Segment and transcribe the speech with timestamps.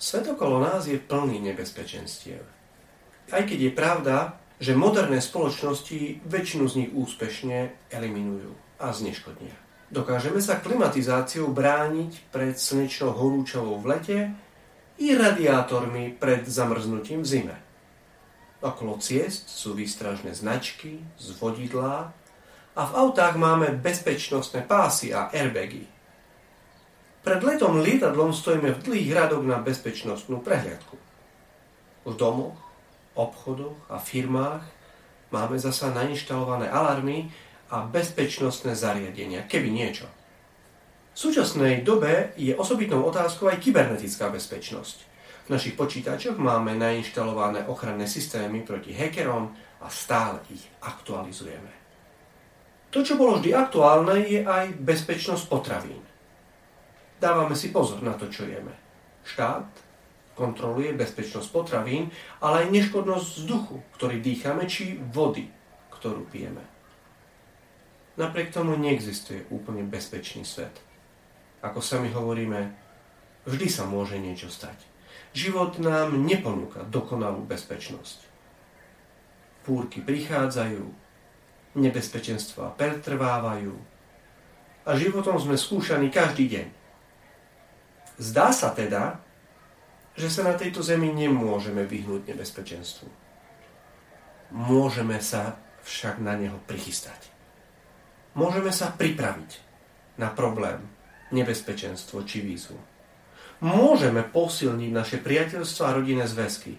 [0.00, 2.40] Svet okolo nás je plný nebezpečenstiev.
[3.28, 4.16] Aj keď je pravda,
[4.56, 9.52] že moderné spoločnosti väčšinu z nich úspešne eliminujú a zneškodnia.
[9.92, 14.18] Dokážeme sa klimatizáciou brániť pred slnečnou horúčavou v lete
[14.96, 17.56] i radiátormi pred zamrznutím v zime.
[18.64, 22.12] Okolo ciest sú výstražné značky, z vodidlá
[22.72, 25.84] a v autách máme bezpečnostné pásy a airbagy,
[27.20, 30.96] pred letom lietadlom stojíme v dlhých radoch na bezpečnostnú prehliadku.
[32.08, 32.56] V domoch,
[33.12, 34.64] obchodoch a firmách
[35.28, 37.28] máme zasa nainštalované alarmy
[37.70, 40.08] a bezpečnostné zariadenia, keby niečo.
[41.14, 44.96] V súčasnej dobe je osobitnou otázkou aj kybernetická bezpečnosť.
[45.46, 49.50] V našich počítačoch máme nainštalované ochranné systémy proti hackerom
[49.82, 51.72] a stále ich aktualizujeme.
[52.90, 56.09] To, čo bolo vždy aktuálne, je aj bezpečnosť potravín.
[57.20, 58.72] Dávame si pozor na to, čo jeme.
[59.28, 59.68] Štát
[60.32, 62.08] kontroluje bezpečnosť potravín,
[62.40, 65.52] ale aj neškodnosť vzduchu, ktorý dýchame, či vody,
[65.92, 66.64] ktorú pijeme.
[68.16, 70.72] Napriek tomu neexistuje úplne bezpečný svet.
[71.60, 72.72] Ako sami hovoríme,
[73.44, 74.80] vždy sa môže niečo stať.
[75.36, 78.24] Život nám neponúka dokonalú bezpečnosť.
[79.68, 80.88] Púrky prichádzajú,
[81.76, 83.76] nebezpečenstva pretrvávajú
[84.88, 86.79] a životom sme skúšaní každý deň.
[88.20, 89.16] Zdá sa teda,
[90.12, 93.08] že sa na tejto zemi nemôžeme vyhnúť nebezpečenstvu.
[94.52, 97.32] Môžeme sa však na neho prichystať.
[98.36, 99.64] Môžeme sa pripraviť
[100.20, 100.84] na problém,
[101.32, 102.76] nebezpečenstvo či výzvu.
[103.64, 106.76] Môžeme posilniť naše priateľstva a rodinné zväzky.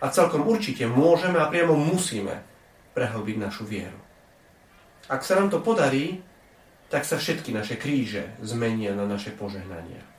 [0.00, 2.40] A celkom určite môžeme a priamo musíme
[2.96, 4.00] prehlbiť našu vieru.
[5.12, 6.24] Ak sa nám to podarí,
[6.88, 10.16] tak sa všetky naše kríže zmenia na naše požehnania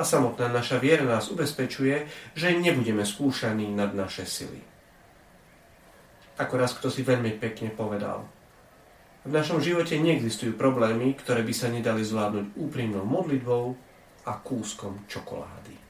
[0.00, 4.64] a samotná naša viera nás ubezpečuje, že nebudeme skúšaní nad naše sily.
[6.40, 8.24] Ako raz kto si veľmi pekne povedal.
[9.20, 13.76] V našom živote neexistujú problémy, ktoré by sa nedali zvládnuť úprimnou modlitbou
[14.24, 15.76] a kúskom čokolády.